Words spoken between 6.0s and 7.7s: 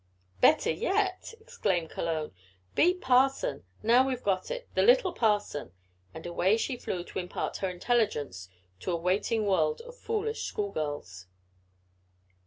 and away she flew to impart her